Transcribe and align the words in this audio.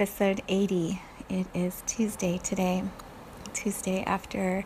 Episode 0.00 0.40
80. 0.48 0.98
It 1.28 1.46
is 1.52 1.82
Tuesday 1.86 2.38
today, 2.38 2.84
Tuesday 3.52 4.02
after 4.04 4.64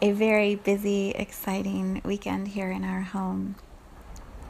a 0.00 0.10
very 0.10 0.56
busy, 0.56 1.10
exciting 1.10 2.02
weekend 2.04 2.48
here 2.48 2.68
in 2.68 2.82
our 2.82 3.02
home. 3.02 3.54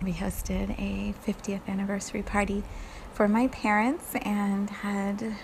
We 0.02 0.14
hosted 0.14 0.70
a 0.78 1.12
50th 1.26 1.68
anniversary 1.68 2.22
party 2.22 2.64
for 3.12 3.28
my 3.28 3.48
parents 3.48 4.14
and 4.22 4.70
had 4.70 5.36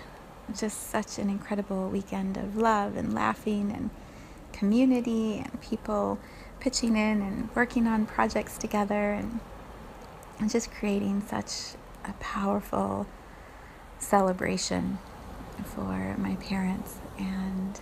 just 0.57 0.89
such 0.89 1.19
an 1.19 1.29
incredible 1.29 1.91
weekend 1.91 2.39
of 2.39 2.57
love 2.57 2.97
and 2.97 3.13
laughing 3.13 3.71
and 3.71 3.91
community 4.55 5.45
and 5.45 5.61
people 5.61 6.19
pitching 6.61 6.97
in 6.97 7.21
and 7.21 7.55
working 7.55 7.87
on 7.87 8.07
projects 8.07 8.57
together 8.57 9.13
and, 9.13 9.41
and 10.39 10.49
just 10.49 10.71
creating 10.71 11.21
such 11.29 11.77
a 12.07 12.15
powerful 12.21 13.07
celebration 13.99 14.99
for 15.65 16.17
my 16.19 16.37
parents. 16.37 16.99
And 17.19 17.79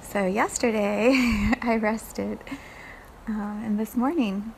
so 0.00 0.26
yesterday 0.26 1.52
I 1.62 1.76
rested. 1.76 2.38
Uh, 3.28 3.32
and 3.64 3.78
this 3.78 3.96
morning, 3.96 4.54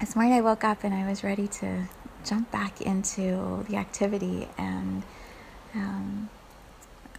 this 0.00 0.14
morning 0.14 0.34
I 0.34 0.40
woke 0.40 0.64
up 0.64 0.84
and 0.84 0.94
I 0.94 1.08
was 1.08 1.24
ready 1.24 1.48
to 1.48 1.88
jump 2.24 2.50
back 2.50 2.80
into 2.80 3.64
the 3.68 3.76
activity 3.76 4.48
and 4.56 5.02
um, 5.74 6.30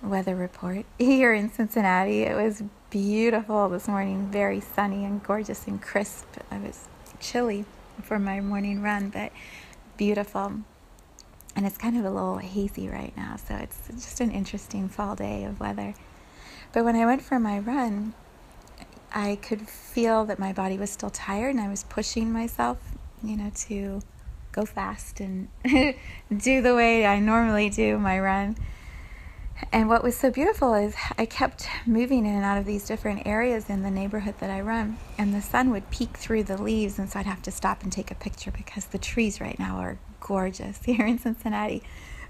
weather 0.01 0.35
report 0.35 0.85
here 0.99 1.33
in 1.33 1.51
Cincinnati. 1.51 2.23
It 2.23 2.35
was 2.35 2.63
beautiful 2.89 3.69
this 3.69 3.87
morning, 3.87 4.29
very 4.31 4.59
sunny 4.59 5.03
and 5.05 5.23
gorgeous 5.23 5.67
and 5.67 5.81
crisp. 5.81 6.27
I 6.51 6.59
was 6.59 6.87
chilly 7.19 7.65
for 8.01 8.19
my 8.19 8.39
morning 8.39 8.81
run, 8.81 9.09
but 9.09 9.31
beautiful 9.97 10.61
and 11.55 11.65
it's 11.65 11.77
kind 11.77 11.97
of 11.97 12.05
a 12.05 12.09
little 12.09 12.37
hazy 12.37 12.89
right 12.89 13.15
now, 13.15 13.35
so 13.35 13.55
it's 13.55 13.87
just 13.89 14.21
an 14.21 14.31
interesting 14.31 14.89
fall 14.89 15.15
day 15.15 15.43
of 15.43 15.59
weather. 15.59 15.93
But 16.71 16.85
when 16.85 16.95
I 16.95 17.05
went 17.05 17.21
for 17.21 17.39
my 17.39 17.59
run, 17.59 18.13
I 19.13 19.37
could 19.41 19.67
feel 19.69 20.25
that 20.25 20.39
my 20.39 20.53
body 20.53 20.77
was 20.77 20.89
still 20.89 21.11
tired, 21.11 21.49
and 21.55 21.61
I 21.61 21.69
was 21.69 21.83
pushing 21.83 22.31
myself, 22.31 22.79
you 23.23 23.37
know, 23.37 23.51
to 23.67 24.01
go 24.51 24.65
fast 24.65 25.19
and 25.19 25.47
do 26.35 26.61
the 26.61 26.75
way 26.75 27.05
I 27.05 27.19
normally 27.19 27.69
do 27.69 27.97
my 27.99 28.19
run. 28.19 28.55
And 29.71 29.87
what 29.87 30.03
was 30.03 30.17
so 30.17 30.31
beautiful 30.31 30.73
is 30.73 30.95
I 31.17 31.25
kept 31.25 31.67
moving 31.85 32.25
in 32.25 32.35
and 32.35 32.43
out 32.43 32.57
of 32.57 32.65
these 32.65 32.85
different 32.85 33.25
areas 33.25 33.69
in 33.69 33.83
the 33.83 33.91
neighborhood 33.91 34.35
that 34.39 34.49
I 34.49 34.61
run, 34.61 34.97
and 35.17 35.33
the 35.33 35.41
sun 35.41 35.69
would 35.69 35.89
peek 35.91 36.17
through 36.17 36.43
the 36.43 36.61
leaves, 36.61 36.97
and 36.97 37.09
so 37.09 37.19
I'd 37.19 37.27
have 37.27 37.43
to 37.43 37.51
stop 37.51 37.83
and 37.83 37.91
take 37.91 38.09
a 38.09 38.15
picture 38.15 38.51
because 38.51 38.85
the 38.85 38.97
trees 38.97 39.39
right 39.39 39.57
now 39.59 39.77
are 39.77 39.99
gorgeous 40.23 40.79
here 40.85 41.05
in 41.05 41.19
Cincinnati. 41.19 41.83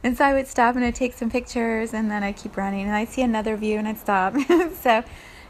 And 0.03 0.17
so 0.17 0.25
I 0.25 0.33
would 0.33 0.47
stop 0.47 0.75
and 0.75 0.83
I'd 0.83 0.95
take 0.95 1.13
some 1.13 1.29
pictures 1.29 1.93
and 1.93 2.11
then 2.11 2.23
I'd 2.23 2.35
keep 2.35 2.57
running 2.57 2.87
and 2.87 2.95
I'd 2.95 3.07
see 3.07 3.21
another 3.21 3.55
view 3.55 3.77
and 3.77 3.87
I'd 3.87 3.97
stop. 3.97 4.35
so 4.81 5.03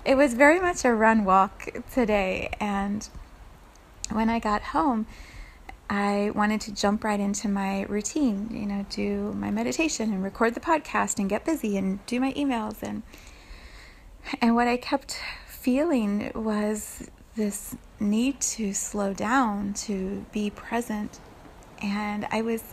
it 0.06 0.16
was 0.16 0.36
very 0.36 0.60
much 0.60 0.86
a 0.86 0.94
run 0.94 1.26
walk 1.26 1.70
today. 1.92 2.54
And 2.60 3.08
when 4.12 4.30
I 4.30 4.38
got 4.38 4.62
home, 4.62 5.08
I 5.90 6.32
wanted 6.36 6.62
to 6.62 6.74
jump 6.74 7.04
right 7.04 7.20
into 7.20 7.48
my 7.48 7.84
routine, 7.84 8.50
you 8.52 8.66
know, 8.66 8.86
do 8.90 9.34
my 9.34 9.50
meditation 9.50 10.14
and 10.14 10.24
record 10.24 10.54
the 10.54 10.60
podcast 10.60 11.20
and 11.20 11.30
get 11.30 11.46
busy 11.46 11.78
and 11.78 12.06
do 12.06 12.20
my 12.20 12.34
emails 12.34 12.84
and 12.84 13.04
and 14.42 14.56
what 14.56 14.68
I 14.68 14.78
kept 14.78 15.20
feeling 15.48 16.32
was 16.34 17.10
this 17.36 17.76
need 18.00 18.40
to 18.42 18.74
slow 18.74 19.14
down, 19.14 19.74
to 19.74 20.26
be 20.32 20.50
present 20.50 21.20
and 21.84 22.26
I 22.32 22.42
was 22.42 22.64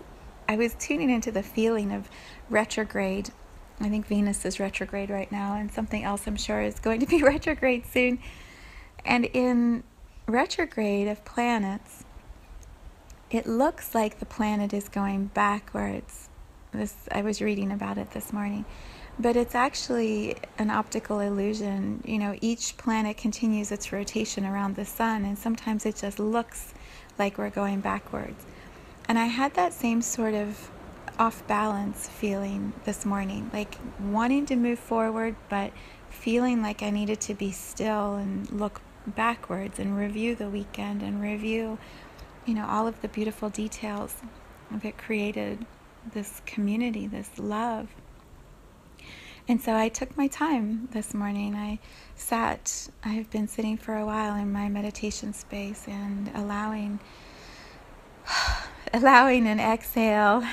I 0.49 0.57
was 0.57 0.75
tuning 0.79 1.11
into 1.11 1.31
the 1.31 1.43
feeling 1.43 1.93
of 1.93 2.09
retrograde. 2.49 3.31
I 3.81 3.89
think 3.89 4.07
Venus 4.07 4.45
is 4.45 4.59
retrograde 4.61 5.11
right 5.11 5.31
now, 5.31 5.55
and 5.55 5.71
something 5.71 6.03
else 6.03 6.27
I'm 6.27 6.37
sure 6.37 6.61
is 6.61 6.79
going 6.79 7.01
to 7.01 7.07
be 7.07 7.23
retrograde 7.35 7.87
soon. 7.87 8.21
And 9.05 9.25
in 9.27 9.83
retrograde 10.27 11.09
of 11.09 11.25
planets, 11.25 12.05
it 13.31 13.47
looks 13.47 13.95
like 13.95 14.19
the 14.19 14.27
planet 14.27 14.73
is 14.73 14.89
going 14.89 15.27
backwards. 15.27 16.29
This 16.73 16.95
I 17.11 17.23
was 17.23 17.43
reading 17.43 17.73
about 17.73 17.99
it 17.99 18.13
this 18.13 18.33
morning. 18.33 18.65
But 19.19 19.37
it's 19.37 19.55
actually 19.55 20.37
an 20.57 20.71
optical 20.71 21.21
illusion. 21.21 22.03
You 22.07 22.19
know, 22.19 22.39
each 22.41 22.77
planet 22.77 23.17
continues 23.17 23.71
its 23.71 23.93
rotation 23.93 24.47
around 24.47 24.77
the 24.77 24.85
sun, 24.85 25.25
and 25.25 25.37
sometimes 25.39 25.85
it 25.85 25.97
just 25.97 26.19
looks 26.19 26.73
like 27.19 27.37
we're 27.37 27.51
going 27.51 27.81
backwards. 27.81 28.47
And 29.11 29.19
I 29.19 29.25
had 29.25 29.55
that 29.55 29.73
same 29.73 30.03
sort 30.03 30.35
of 30.35 30.71
off 31.19 31.45
balance 31.49 32.09
feeling 32.09 32.73
this 32.85 33.05
morning, 33.05 33.51
like 33.53 33.75
wanting 33.99 34.47
to 34.47 34.55
move 34.55 34.79
forward, 34.79 35.35
but 35.49 35.73
feeling 36.11 36.63
like 36.63 36.81
I 36.85 36.91
needed 36.91 37.21
to 37.23 37.35
be 37.35 37.51
still 37.51 38.15
and 38.15 38.49
look 38.53 38.81
backwards 39.09 39.81
and 39.81 39.99
review 39.99 40.37
the 40.37 40.49
weekend 40.49 41.03
and 41.03 41.21
review, 41.21 41.77
you 42.47 42.55
know, 42.55 42.65
all 42.69 42.87
of 42.87 43.03
the 43.03 43.09
beautiful 43.09 43.51
details 43.51 44.15
that 44.71 44.97
created 44.97 45.67
this 46.13 46.41
community, 46.47 47.09
this 47.09 47.31
love. 47.37 47.89
And 49.49 49.61
so 49.61 49.75
I 49.75 49.89
took 49.89 50.17
my 50.17 50.29
time 50.29 50.89
this 50.93 51.15
morning. 51.15 51.57
I 51.57 51.81
sat, 52.15 52.89
I've 53.03 53.29
been 53.29 53.49
sitting 53.49 53.77
for 53.77 53.97
a 53.97 54.07
while 54.07 54.37
in 54.37 54.53
my 54.53 54.69
meditation 54.69 55.33
space 55.33 55.89
and 55.89 56.31
allowing 56.33 57.01
allowing 58.93 59.47
an 59.47 59.61
exhale, 59.61 60.45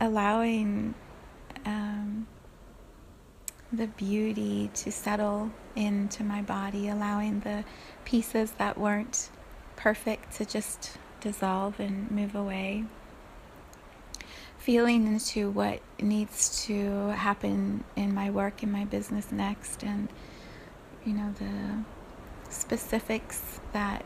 allowing 0.00 0.94
um, 1.64 2.26
the 3.72 3.86
beauty 3.86 4.70
to 4.74 4.92
settle 4.92 5.50
into 5.74 6.22
my 6.22 6.42
body, 6.42 6.88
allowing 6.88 7.40
the 7.40 7.64
pieces 8.04 8.52
that 8.52 8.78
weren't 8.78 9.30
perfect 9.76 10.34
to 10.36 10.44
just 10.44 10.98
dissolve 11.20 11.80
and 11.80 12.10
move 12.10 12.34
away. 12.34 12.84
Feeling 14.58 15.06
into 15.06 15.50
what 15.50 15.80
needs 16.00 16.64
to 16.66 17.08
happen 17.08 17.82
in 17.96 18.14
my 18.14 18.30
work, 18.30 18.62
in 18.62 18.70
my 18.70 18.84
business 18.84 19.32
next, 19.32 19.82
and 19.82 20.08
you 21.04 21.14
know, 21.14 21.34
the 21.38 22.52
specifics 22.52 23.60
that 23.72 24.04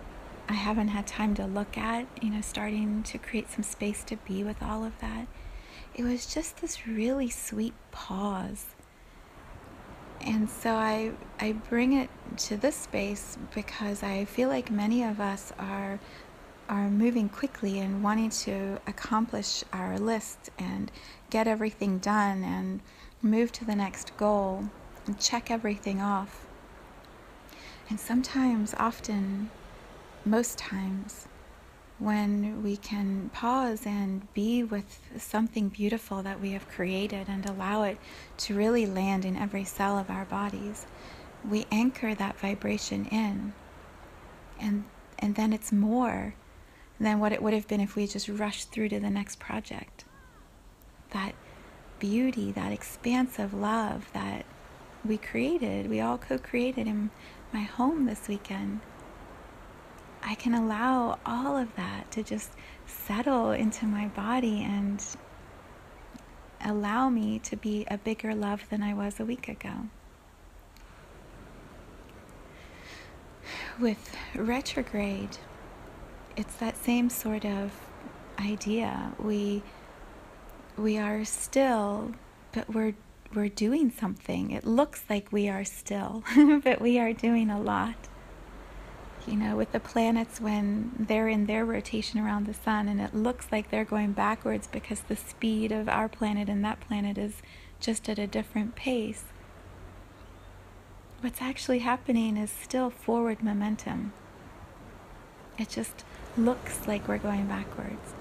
I 0.48 0.52
haven't 0.54 0.88
had 0.88 1.06
time 1.06 1.34
to 1.34 1.46
look 1.46 1.76
at, 1.76 2.06
you 2.22 2.30
know, 2.30 2.40
starting 2.40 3.02
to 3.04 3.18
create 3.18 3.50
some 3.50 3.64
space 3.64 4.04
to 4.04 4.16
be 4.16 4.44
with 4.44 4.62
all 4.62 4.84
of 4.84 4.98
that. 5.00 5.26
It 5.94 6.04
was 6.04 6.32
just 6.32 6.58
this 6.58 6.86
really 6.86 7.30
sweet 7.30 7.74
pause. 7.90 8.66
And 10.20 10.48
so 10.48 10.74
I 10.74 11.12
I 11.40 11.52
bring 11.52 11.92
it 11.92 12.10
to 12.38 12.56
this 12.56 12.76
space 12.76 13.38
because 13.54 14.02
I 14.02 14.24
feel 14.24 14.48
like 14.48 14.70
many 14.70 15.02
of 15.02 15.20
us 15.20 15.52
are 15.58 15.98
are 16.68 16.90
moving 16.90 17.28
quickly 17.28 17.78
and 17.78 18.02
wanting 18.02 18.30
to 18.30 18.80
accomplish 18.86 19.62
our 19.72 19.98
list 19.98 20.50
and 20.58 20.90
get 21.30 21.46
everything 21.46 21.98
done 21.98 22.42
and 22.42 22.80
move 23.22 23.52
to 23.52 23.64
the 23.64 23.74
next 23.74 24.16
goal 24.16 24.68
and 25.06 25.18
check 25.20 25.50
everything 25.50 26.00
off. 26.00 26.46
And 27.88 28.00
sometimes 28.00 28.74
often 28.78 29.50
most 30.26 30.58
times 30.58 31.28
when 31.98 32.62
we 32.62 32.76
can 32.76 33.30
pause 33.32 33.86
and 33.86 34.32
be 34.34 34.62
with 34.62 35.00
something 35.16 35.68
beautiful 35.68 36.22
that 36.22 36.40
we 36.40 36.50
have 36.50 36.68
created 36.68 37.26
and 37.28 37.46
allow 37.46 37.84
it 37.84 37.96
to 38.36 38.54
really 38.54 38.84
land 38.84 39.24
in 39.24 39.36
every 39.36 39.64
cell 39.64 39.98
of 39.98 40.10
our 40.10 40.26
bodies, 40.26 40.86
we 41.48 41.66
anchor 41.70 42.14
that 42.14 42.38
vibration 42.38 43.06
in. 43.06 43.54
And, 44.60 44.84
and 45.18 45.36
then 45.36 45.52
it's 45.52 45.72
more 45.72 46.34
than 47.00 47.18
what 47.18 47.32
it 47.32 47.42
would 47.42 47.54
have 47.54 47.68
been 47.68 47.80
if 47.80 47.96
we 47.96 48.06
just 48.06 48.28
rushed 48.28 48.70
through 48.72 48.90
to 48.90 49.00
the 49.00 49.10
next 49.10 49.38
project. 49.38 50.04
That 51.10 51.34
beauty, 51.98 52.52
that 52.52 52.72
expansive 52.72 53.54
love 53.54 54.10
that 54.12 54.44
we 55.04 55.16
created, 55.16 55.88
we 55.88 56.00
all 56.00 56.18
co 56.18 56.36
created 56.36 56.86
in 56.86 57.10
my 57.52 57.62
home 57.62 58.04
this 58.04 58.28
weekend. 58.28 58.80
I 60.26 60.34
can 60.34 60.54
allow 60.54 61.20
all 61.24 61.56
of 61.56 61.74
that 61.76 62.10
to 62.10 62.22
just 62.24 62.50
settle 62.84 63.52
into 63.52 63.86
my 63.86 64.08
body 64.08 64.60
and 64.60 65.02
allow 66.64 67.08
me 67.08 67.38
to 67.38 67.56
be 67.56 67.86
a 67.88 67.96
bigger 67.96 68.34
love 68.34 68.68
than 68.68 68.82
I 68.82 68.92
was 68.92 69.20
a 69.20 69.24
week 69.24 69.48
ago. 69.48 69.86
With 73.78 74.16
retrograde, 74.34 75.38
it's 76.36 76.56
that 76.56 76.76
same 76.76 77.08
sort 77.08 77.44
of 77.44 77.70
idea. 78.40 79.12
We 79.20 79.62
we 80.76 80.98
are 80.98 81.24
still, 81.24 82.12
but 82.52 82.68
we're 82.74 82.94
we're 83.32 83.48
doing 83.48 83.92
something. 83.92 84.50
It 84.50 84.64
looks 84.64 85.04
like 85.08 85.30
we 85.30 85.48
are 85.48 85.64
still, 85.64 86.24
but 86.64 86.80
we 86.80 86.98
are 86.98 87.12
doing 87.12 87.48
a 87.48 87.60
lot. 87.60 88.08
You 89.26 89.36
know, 89.36 89.56
with 89.56 89.72
the 89.72 89.80
planets 89.80 90.40
when 90.40 90.92
they're 90.98 91.28
in 91.28 91.46
their 91.46 91.64
rotation 91.64 92.20
around 92.20 92.46
the 92.46 92.54
sun 92.54 92.88
and 92.88 93.00
it 93.00 93.12
looks 93.12 93.48
like 93.50 93.70
they're 93.70 93.84
going 93.84 94.12
backwards 94.12 94.68
because 94.68 95.00
the 95.00 95.16
speed 95.16 95.72
of 95.72 95.88
our 95.88 96.08
planet 96.08 96.48
and 96.48 96.64
that 96.64 96.80
planet 96.80 97.18
is 97.18 97.42
just 97.80 98.08
at 98.08 98.18
a 98.20 98.26
different 98.28 98.76
pace. 98.76 99.24
What's 101.20 101.42
actually 101.42 101.80
happening 101.80 102.36
is 102.36 102.50
still 102.50 102.88
forward 102.88 103.42
momentum. 103.42 104.12
It 105.58 105.70
just 105.70 106.04
looks 106.36 106.86
like 106.86 107.08
we're 107.08 107.18
going 107.18 107.46
backwards. 107.46 108.14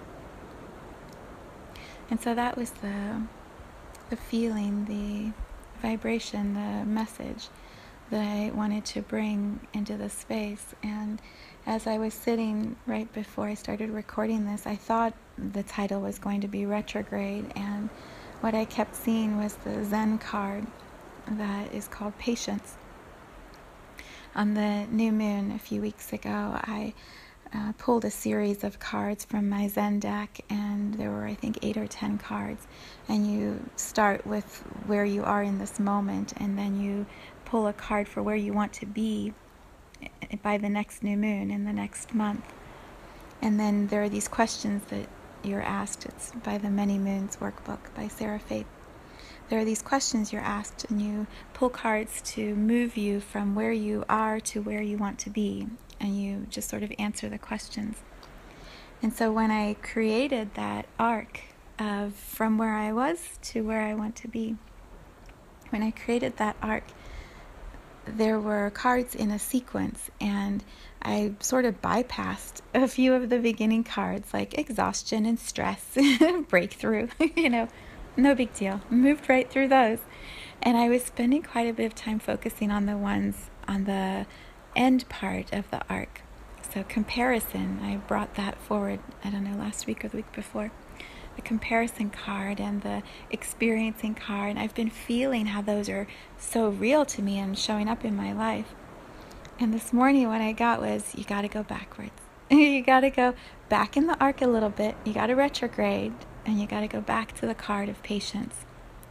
And 2.09 2.19
so 2.21 2.33
that 2.33 2.57
was 2.57 2.71
the 2.71 3.21
the 4.09 4.15
feeling, 4.15 4.85
the 4.85 5.33
vibration, 5.81 6.53
the 6.53 6.85
message 6.85 7.49
that 8.09 8.21
I 8.21 8.51
wanted 8.51 8.85
to 8.85 9.01
bring 9.01 9.59
into 9.73 9.97
the 9.97 10.09
space. 10.09 10.75
And 10.83 11.21
as 11.65 11.87
I 11.87 11.97
was 11.97 12.13
sitting 12.13 12.75
right 12.85 13.11
before 13.13 13.47
I 13.47 13.55
started 13.55 13.89
recording 13.89 14.45
this, 14.45 14.67
I 14.67 14.75
thought 14.75 15.13
the 15.37 15.63
title 15.63 16.01
was 16.01 16.19
going 16.19 16.41
to 16.41 16.47
be 16.47 16.65
retrograde 16.65 17.51
and 17.55 17.89
what 18.41 18.53
I 18.53 18.65
kept 18.65 18.95
seeing 18.95 19.37
was 19.37 19.55
the 19.55 19.83
Zen 19.85 20.19
card 20.19 20.67
that 21.31 21.73
is 21.73 21.87
called 21.87 22.17
patience. 22.19 22.75
On 24.35 24.53
the 24.53 24.85
new 24.91 25.11
moon 25.11 25.51
a 25.51 25.57
few 25.57 25.81
weeks 25.81 26.13
ago, 26.13 26.29
I 26.29 26.93
uh, 27.53 27.71
pulled 27.77 28.05
a 28.05 28.11
series 28.11 28.63
of 28.63 28.79
cards 28.79 29.23
from 29.23 29.47
my 29.49 29.67
Zen 29.67 29.99
deck, 29.99 30.41
and 30.49 30.93
there 30.95 31.09
were, 31.09 31.25
I 31.25 31.35
think, 31.35 31.59
eight 31.61 31.77
or 31.77 31.87
ten 31.87 32.17
cards. 32.17 32.67
And 33.07 33.31
you 33.31 33.67
start 33.77 34.27
with 34.27 34.63
where 34.87 35.05
you 35.05 35.23
are 35.23 35.41
in 35.41 35.57
this 35.57 35.79
moment, 35.79 36.33
and 36.37 36.57
then 36.57 36.79
you 36.79 37.05
pull 37.45 37.67
a 37.67 37.73
card 37.73 38.07
for 38.07 38.21
where 38.21 38.35
you 38.35 38.53
want 38.53 38.73
to 38.73 38.85
be 38.85 39.33
by 40.43 40.57
the 40.57 40.69
next 40.69 41.03
new 41.03 41.15
moon 41.17 41.51
in 41.51 41.65
the 41.65 41.73
next 41.73 42.13
month. 42.13 42.43
And 43.41 43.59
then 43.59 43.87
there 43.87 44.03
are 44.03 44.09
these 44.09 44.27
questions 44.27 44.83
that 44.89 45.07
you're 45.43 45.61
asked. 45.61 46.05
It's 46.05 46.31
by 46.43 46.57
the 46.57 46.69
Many 46.69 46.97
Moons 46.97 47.37
workbook 47.37 47.79
by 47.95 48.07
Sarah 48.07 48.39
Faith. 48.39 48.65
There 49.49 49.59
are 49.59 49.65
these 49.65 49.83
questions 49.83 50.33
you're 50.33 50.41
asked, 50.41 50.85
and 50.89 50.99
you 50.99 51.27
pull 51.53 51.69
cards 51.69 52.21
to 52.33 52.55
move 52.55 52.97
you 52.97 53.19
from 53.19 53.53
where 53.53 53.71
you 53.71 54.03
are 54.09 54.39
to 54.39 54.61
where 54.61 54.81
you 54.81 54.97
want 54.97 55.19
to 55.19 55.29
be 55.29 55.67
and 55.99 56.19
you 56.19 56.47
just 56.49 56.69
sort 56.69 56.83
of 56.83 56.91
answer 56.97 57.29
the 57.29 57.37
questions. 57.37 57.97
And 59.01 59.13
so 59.13 59.31
when 59.31 59.51
I 59.51 59.75
created 59.75 60.55
that 60.55 60.87
arc 60.97 61.41
of 61.77 62.13
from 62.13 62.57
where 62.57 62.73
I 62.73 62.91
was 62.91 63.37
to 63.43 63.61
where 63.61 63.81
I 63.81 63.93
want 63.93 64.15
to 64.17 64.27
be, 64.27 64.55
when 65.69 65.83
I 65.83 65.91
created 65.91 66.37
that 66.37 66.55
arc, 66.61 66.83
there 68.05 68.39
were 68.39 68.69
cards 68.71 69.15
in 69.15 69.31
a 69.31 69.39
sequence, 69.39 70.09
and 70.19 70.63
I 71.01 71.33
sort 71.39 71.65
of 71.65 71.81
bypassed 71.81 72.61
a 72.73 72.87
few 72.87 73.13
of 73.13 73.29
the 73.29 73.39
beginning 73.39 73.83
cards 73.83 74.33
like 74.33 74.57
exhaustion 74.57 75.25
and 75.25 75.39
stress, 75.39 75.97
breakthrough, 76.49 77.07
you 77.35 77.49
know, 77.49 77.67
no 78.17 78.35
big 78.35 78.53
deal. 78.53 78.81
Moved 78.89 79.29
right 79.29 79.49
through 79.49 79.67
those. 79.67 79.99
And 80.61 80.77
I 80.77 80.89
was 80.89 81.03
spending 81.03 81.43
quite 81.43 81.67
a 81.67 81.73
bit 81.73 81.85
of 81.85 81.95
time 81.95 82.19
focusing 82.19 82.71
on 82.71 82.85
the 82.85 82.97
ones 82.97 83.49
on 83.67 83.83
the 83.83 84.25
end 84.75 85.07
part 85.09 85.53
of 85.53 85.69
the 85.69 85.81
arc. 85.89 86.21
So, 86.73 86.83
comparison, 86.83 87.79
I 87.83 87.97
brought 87.97 88.35
that 88.35 88.59
forward, 88.59 88.99
I 89.23 89.29
don't 89.29 89.43
know, 89.43 89.57
last 89.57 89.85
week 89.87 90.03
or 90.03 90.09
the 90.09 90.17
week 90.17 90.31
before. 90.31 90.71
The 91.35 91.41
comparison 91.41 92.09
card 92.09 92.59
and 92.59 92.81
the 92.81 93.03
experiencing 93.29 94.15
card. 94.15 94.51
And 94.51 94.59
I've 94.59 94.75
been 94.75 94.89
feeling 94.89 95.47
how 95.47 95.61
those 95.61 95.89
are 95.89 96.07
so 96.37 96.69
real 96.69 97.05
to 97.05 97.21
me 97.21 97.37
and 97.37 97.57
showing 97.57 97.87
up 97.87 98.05
in 98.05 98.15
my 98.15 98.31
life. 98.31 98.73
And 99.59 99.73
this 99.73 99.93
morning, 99.93 100.27
what 100.27 100.41
I 100.41 100.51
got 100.51 100.81
was 100.81 101.13
you 101.15 101.23
got 101.23 101.41
to 101.41 101.47
go 101.47 101.63
backwards. 101.63 102.11
you 102.49 102.81
got 102.81 103.01
to 103.01 103.09
go 103.09 103.33
back 103.69 103.97
in 103.97 104.07
the 104.07 104.17
arc 104.19 104.41
a 104.41 104.47
little 104.47 104.69
bit. 104.69 104.95
You 105.03 105.13
got 105.13 105.27
to 105.27 105.33
retrograde 105.33 106.13
and 106.45 106.59
you 106.59 106.67
got 106.67 106.81
to 106.81 106.87
go 106.87 107.01
back 107.01 107.33
to 107.39 107.45
the 107.45 107.55
card 107.55 107.89
of 107.89 108.01
patience, 108.03 108.65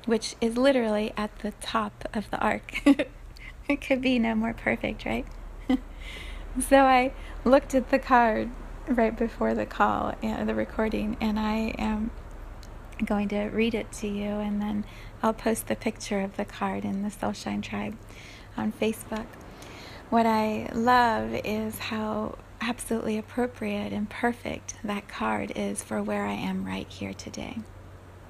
which 0.06 0.36
is 0.40 0.56
literally 0.56 1.12
at 1.16 1.38
the 1.40 1.52
top 1.60 2.08
of 2.14 2.30
the 2.30 2.38
arc. 2.38 2.82
it 3.68 3.80
could 3.80 4.00
be 4.00 4.18
no 4.18 4.34
more 4.34 4.54
perfect, 4.54 5.04
right? 5.04 5.26
so 6.60 6.80
I 6.80 7.12
looked 7.44 7.74
at 7.74 7.90
the 7.90 7.98
card 7.98 8.50
right 8.88 9.16
before 9.16 9.54
the 9.54 9.66
call 9.66 10.14
and 10.22 10.42
uh, 10.42 10.44
the 10.44 10.54
recording, 10.54 11.16
and 11.20 11.38
I 11.38 11.74
am 11.78 12.10
going 13.04 13.28
to 13.28 13.44
read 13.44 13.74
it 13.74 13.90
to 13.92 14.08
you, 14.08 14.24
and 14.24 14.60
then 14.60 14.84
I'll 15.22 15.32
post 15.32 15.66
the 15.68 15.76
picture 15.76 16.20
of 16.20 16.36
the 16.36 16.44
card 16.44 16.84
in 16.84 17.02
the 17.02 17.08
Soulshine 17.08 17.62
Tribe 17.62 17.96
on 18.56 18.72
Facebook. 18.72 19.26
What 20.10 20.26
I 20.26 20.68
love 20.74 21.32
is 21.44 21.78
how 21.78 22.38
absolutely 22.60 23.18
appropriate 23.18 23.92
and 23.92 24.08
perfect 24.08 24.76
that 24.84 25.08
card 25.08 25.52
is 25.56 25.82
for 25.82 26.02
where 26.02 26.24
I 26.26 26.32
am 26.32 26.64
right 26.64 26.88
here 26.88 27.14
today. 27.14 27.58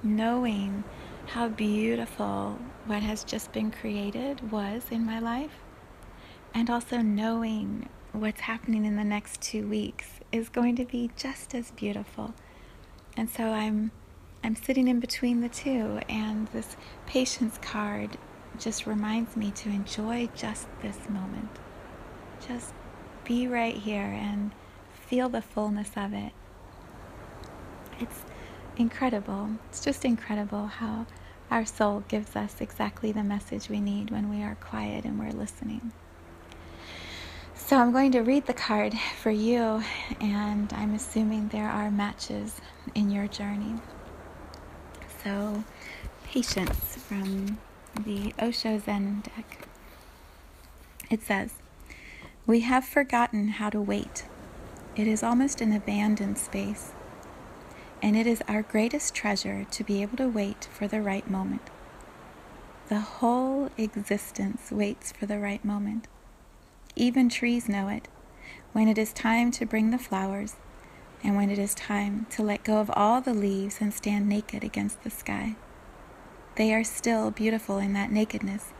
Knowing 0.01 0.83
how 1.27 1.47
beautiful 1.47 2.59
what 2.85 3.01
has 3.01 3.23
just 3.23 3.51
been 3.51 3.71
created 3.71 4.51
was 4.51 4.83
in 4.91 5.05
my 5.05 5.19
life 5.19 5.51
and 6.53 6.69
also 6.69 6.97
knowing 6.97 7.89
what's 8.15 8.41
happening 8.41 8.85
in 8.85 8.95
the 8.95 9.03
next 9.03 9.41
two 9.41 9.67
weeks 9.67 10.19
is 10.31 10.49
going 10.49 10.75
to 10.75 10.85
be 10.85 11.11
just 11.15 11.53
as 11.53 11.71
beautiful. 11.71 12.33
And 13.17 13.29
so 13.29 13.45
I'm 13.45 13.91
I'm 14.43 14.55
sitting 14.55 14.87
in 14.87 14.99
between 14.99 15.41
the 15.41 15.49
two 15.49 15.99
and 16.07 16.47
this 16.49 16.77
patience 17.07 17.57
card 17.61 18.17
just 18.59 18.85
reminds 18.85 19.35
me 19.35 19.51
to 19.51 19.69
enjoy 19.69 20.29
just 20.35 20.67
this 20.81 21.09
moment. 21.09 21.49
Just 22.47 22.73
be 23.23 23.47
right 23.47 23.75
here 23.75 24.03
and 24.03 24.51
feel 24.93 25.29
the 25.29 25.41
fullness 25.41 25.91
of 25.95 26.13
it. 26.13 26.31
It's 27.99 28.23
incredible. 28.77 29.49
It's 29.69 29.83
just 29.83 30.05
incredible 30.05 30.67
how 30.67 31.07
our 31.49 31.65
soul 31.65 32.03
gives 32.07 32.35
us 32.35 32.61
exactly 32.61 33.11
the 33.11 33.23
message 33.23 33.69
we 33.69 33.79
need 33.79 34.11
when 34.11 34.29
we 34.29 34.43
are 34.43 34.55
quiet 34.55 35.05
and 35.05 35.19
we're 35.19 35.31
listening. 35.31 35.91
So 37.65 37.77
I'm 37.77 37.91
going 37.91 38.11
to 38.11 38.21
read 38.21 38.45
the 38.45 38.53
card 38.53 38.93
for 39.19 39.31
you, 39.31 39.81
and 40.21 40.71
I'm 40.71 40.93
assuming 40.93 41.47
there 41.47 41.67
are 41.67 41.89
matches 41.89 42.61
in 42.93 43.09
your 43.09 43.27
journey. 43.27 43.73
So, 45.23 45.63
patience 46.23 46.95
from 46.95 47.57
the 47.99 48.35
Osho 48.39 48.77
Zen 48.77 49.21
deck. 49.21 49.67
It 51.09 51.23
says, 51.23 51.53
We 52.45 52.59
have 52.59 52.85
forgotten 52.85 53.47
how 53.47 53.71
to 53.71 53.81
wait. 53.81 54.25
It 54.95 55.07
is 55.07 55.23
almost 55.23 55.59
an 55.59 55.73
abandoned 55.73 56.37
space, 56.37 56.91
and 57.99 58.15
it 58.15 58.27
is 58.27 58.43
our 58.47 58.61
greatest 58.61 59.15
treasure 59.15 59.65
to 59.71 59.83
be 59.83 60.03
able 60.03 60.17
to 60.17 60.29
wait 60.29 60.67
for 60.71 60.87
the 60.87 61.01
right 61.01 61.27
moment. 61.27 61.71
The 62.89 62.99
whole 62.99 63.71
existence 63.75 64.69
waits 64.69 65.11
for 65.11 65.25
the 65.25 65.39
right 65.39 65.65
moment. 65.65 66.07
Even 66.95 67.27
trees 67.27 67.67
know 67.67 67.89
it, 67.89 68.07
when 68.71 68.87
it 68.87 68.97
is 68.97 69.11
time 69.11 69.51
to 69.51 69.65
bring 69.65 69.91
the 69.91 69.97
flowers, 69.97 70.55
and 71.23 71.35
when 71.35 71.49
it 71.49 71.59
is 71.59 71.73
time 71.73 72.25
to 72.29 72.43
let 72.43 72.63
go 72.63 72.77
of 72.77 72.91
all 72.95 73.19
the 73.19 73.33
leaves 73.33 73.77
and 73.81 73.93
stand 73.93 74.29
naked 74.29 74.63
against 74.63 75.03
the 75.03 75.09
sky. 75.09 75.55
They 76.55 76.73
are 76.73 76.83
still 76.83 77.31
beautiful 77.31 77.79
in 77.79 77.93
that 77.93 78.11
nakedness, 78.11 78.71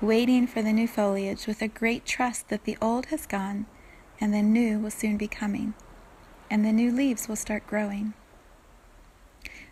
waiting 0.00 0.46
for 0.46 0.62
the 0.62 0.72
new 0.72 0.88
foliage 0.88 1.46
with 1.46 1.60
a 1.60 1.68
great 1.68 2.06
trust 2.06 2.48
that 2.48 2.64
the 2.64 2.78
old 2.80 3.06
has 3.06 3.26
gone 3.26 3.66
and 4.20 4.32
the 4.32 4.42
new 4.42 4.78
will 4.78 4.90
soon 4.90 5.16
be 5.16 5.28
coming, 5.28 5.74
and 6.50 6.64
the 6.64 6.72
new 6.72 6.92
leaves 6.92 7.28
will 7.28 7.36
start 7.36 7.66
growing. 7.66 8.14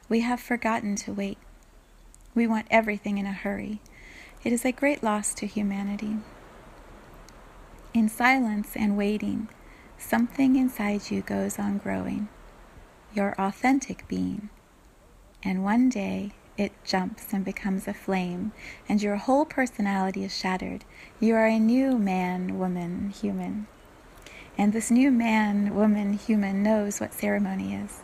We 0.09 0.21
have 0.21 0.41
forgotten 0.41 0.97
to 0.97 1.13
wait. 1.13 1.39
We 2.35 2.47
want 2.47 2.67
everything 2.71 3.19
in 3.19 3.27
a 3.27 3.33
hurry. 3.33 3.81
It 4.45 4.53
is 4.53 4.65
a 4.65 4.73
great 4.73 5.03
loss 5.03 5.35
to 5.35 5.47
humanity. 5.47 6.17
In 7.99 8.09
silence 8.09 8.77
and 8.77 8.97
waiting, 8.97 9.49
something 9.99 10.55
inside 10.55 11.11
you 11.11 11.21
goes 11.21 11.59
on 11.59 11.79
growing, 11.79 12.29
your 13.13 13.35
authentic 13.41 14.07
being. 14.07 14.51
And 15.43 15.65
one 15.65 15.89
day 15.89 16.31
it 16.57 16.71
jumps 16.85 17.33
and 17.33 17.45
becomes 17.45 17.89
a 17.89 17.93
flame, 17.93 18.53
and 18.89 19.03
your 19.03 19.17
whole 19.17 19.45
personality 19.45 20.23
is 20.23 20.33
shattered. 20.33 20.85
You 21.19 21.35
are 21.35 21.49
a 21.49 21.59
new 21.59 21.99
man, 21.99 22.57
woman, 22.57 23.11
human. 23.11 23.67
And 24.57 24.73
this 24.73 24.93
new 24.93 25.11
man, 25.11 25.75
woman, 25.75 26.13
human 26.13 26.63
knows 26.63 27.01
what 27.01 27.13
ceremony 27.13 27.75
is. 27.75 28.03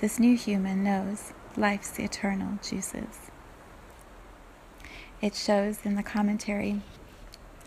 This 0.00 0.18
new 0.18 0.36
human 0.36 0.84
knows 0.84 1.32
life's 1.56 1.98
eternal 1.98 2.58
juices. 2.62 3.30
It 5.22 5.34
shows 5.34 5.86
in 5.86 5.94
the 5.94 6.02
commentary 6.02 6.82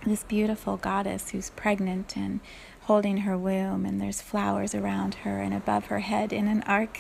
this 0.05 0.23
beautiful 0.23 0.77
goddess 0.77 1.29
who's 1.29 1.49
pregnant 1.51 2.15
and 2.15 2.39
holding 2.81 3.17
her 3.17 3.37
womb, 3.37 3.85
and 3.85 4.01
there's 4.01 4.21
flowers 4.21 4.73
around 4.73 5.15
her 5.15 5.39
and 5.41 5.53
above 5.53 5.85
her 5.85 5.99
head 5.99 6.33
in 6.33 6.47
an 6.47 6.63
arc. 6.63 6.99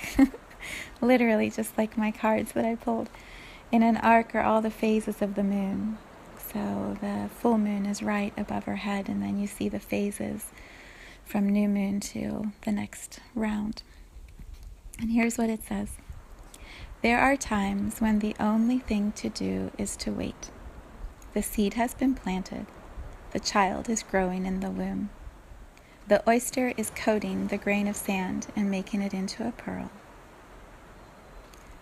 Literally, 1.01 1.49
just 1.49 1.77
like 1.77 1.97
my 1.97 2.11
cards 2.11 2.51
that 2.51 2.65
I 2.65 2.75
pulled. 2.75 3.09
In 3.71 3.83
an 3.83 3.97
arc 3.97 4.35
are 4.35 4.41
all 4.41 4.61
the 4.61 4.71
phases 4.71 5.21
of 5.21 5.35
the 5.35 5.43
moon. 5.43 5.97
So 6.37 6.97
the 7.01 7.29
full 7.29 7.57
moon 7.57 7.85
is 7.85 8.01
right 8.01 8.33
above 8.35 8.65
her 8.65 8.77
head, 8.77 9.07
and 9.07 9.21
then 9.21 9.39
you 9.39 9.47
see 9.47 9.69
the 9.69 9.79
phases 9.79 10.47
from 11.25 11.47
new 11.47 11.69
moon 11.69 11.99
to 11.99 12.51
the 12.65 12.71
next 12.71 13.19
round. 13.35 13.83
And 14.99 15.11
here's 15.11 15.37
what 15.37 15.49
it 15.49 15.63
says 15.63 15.97
There 17.01 17.19
are 17.19 17.37
times 17.37 17.99
when 17.99 18.19
the 18.19 18.35
only 18.39 18.79
thing 18.79 19.11
to 19.13 19.29
do 19.29 19.71
is 19.77 19.95
to 19.97 20.11
wait. 20.11 20.49
The 21.33 21.43
seed 21.43 21.75
has 21.75 21.93
been 21.93 22.15
planted, 22.15 22.65
the 23.31 23.39
child 23.39 23.89
is 23.89 24.03
growing 24.03 24.45
in 24.45 24.59
the 24.59 24.71
womb. 24.71 25.09
The 26.07 26.27
oyster 26.27 26.73
is 26.75 26.89
coating 26.89 27.47
the 27.47 27.57
grain 27.57 27.87
of 27.87 27.95
sand 27.95 28.47
and 28.55 28.71
making 28.71 29.01
it 29.01 29.13
into 29.13 29.47
a 29.47 29.51
pearl. 29.51 29.91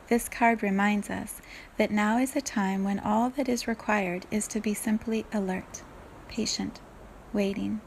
This 0.09 0.27
card 0.27 0.63
reminds 0.63 1.09
us 1.09 1.41
that 1.77 1.91
now 1.91 2.17
is 2.17 2.35
a 2.35 2.41
time 2.41 2.83
when 2.83 2.99
all 2.99 3.29
that 3.31 3.49
is 3.49 3.67
required 3.67 4.25
is 4.31 4.47
to 4.47 4.59
be 4.59 4.73
simply 4.73 5.25
alert, 5.33 5.83
patient, 6.27 6.79
waiting. 7.33 7.81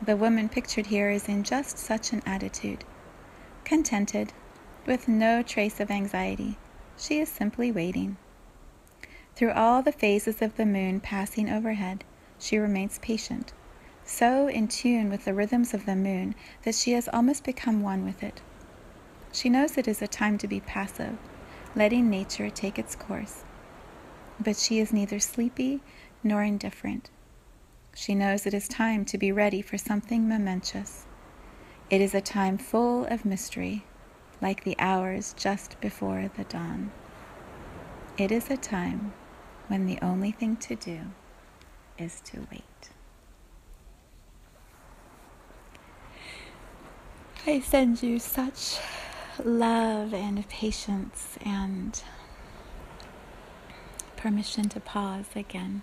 The 0.00 0.16
woman 0.16 0.48
pictured 0.48 0.86
here 0.86 1.10
is 1.10 1.28
in 1.28 1.44
just 1.44 1.78
such 1.78 2.12
an 2.12 2.22
attitude. 2.26 2.84
Contented, 3.64 4.32
with 4.84 5.06
no 5.06 5.42
trace 5.42 5.78
of 5.78 5.90
anxiety, 5.90 6.56
she 6.96 7.20
is 7.20 7.28
simply 7.28 7.70
waiting. 7.70 8.16
Through 9.36 9.52
all 9.52 9.82
the 9.82 9.92
phases 9.92 10.42
of 10.42 10.56
the 10.56 10.66
moon 10.66 10.98
passing 10.98 11.48
overhead, 11.48 12.04
she 12.42 12.58
remains 12.58 12.98
patient, 12.98 13.52
so 14.04 14.48
in 14.48 14.66
tune 14.66 15.08
with 15.08 15.24
the 15.24 15.32
rhythms 15.32 15.72
of 15.72 15.86
the 15.86 15.94
moon 15.94 16.34
that 16.64 16.74
she 16.74 16.90
has 16.90 17.08
almost 17.12 17.44
become 17.44 17.82
one 17.82 18.04
with 18.04 18.20
it. 18.20 18.40
She 19.32 19.48
knows 19.48 19.78
it 19.78 19.86
is 19.86 20.02
a 20.02 20.08
time 20.08 20.38
to 20.38 20.48
be 20.48 20.58
passive, 20.58 21.16
letting 21.76 22.10
nature 22.10 22.50
take 22.50 22.80
its 22.80 22.96
course. 22.96 23.44
But 24.40 24.56
she 24.56 24.80
is 24.80 24.92
neither 24.92 25.20
sleepy 25.20 25.82
nor 26.24 26.42
indifferent. 26.42 27.10
She 27.94 28.12
knows 28.12 28.44
it 28.44 28.54
is 28.54 28.66
time 28.66 29.04
to 29.04 29.18
be 29.18 29.30
ready 29.30 29.62
for 29.62 29.78
something 29.78 30.28
momentous. 30.28 31.06
It 31.90 32.00
is 32.00 32.12
a 32.12 32.20
time 32.20 32.58
full 32.58 33.06
of 33.06 33.24
mystery, 33.24 33.84
like 34.40 34.64
the 34.64 34.76
hours 34.80 35.32
just 35.38 35.80
before 35.80 36.28
the 36.36 36.44
dawn. 36.44 36.90
It 38.18 38.32
is 38.32 38.50
a 38.50 38.56
time 38.56 39.12
when 39.68 39.86
the 39.86 40.00
only 40.02 40.32
thing 40.32 40.56
to 40.56 40.74
do 40.74 41.12
is 41.98 42.20
to 42.26 42.46
wait. 42.50 42.62
I 47.46 47.60
send 47.60 48.02
you 48.02 48.18
such 48.18 48.78
love 49.42 50.14
and 50.14 50.48
patience 50.48 51.36
and 51.44 52.00
permission 54.16 54.68
to 54.68 54.80
pause 54.80 55.26
again. 55.34 55.82